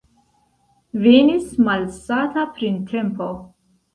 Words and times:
Venis 1.01 1.51
malsata 1.67 2.47
printempo. 2.57 3.31